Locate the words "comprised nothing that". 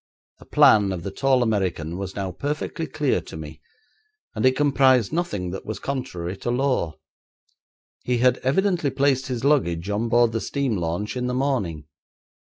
4.57-5.63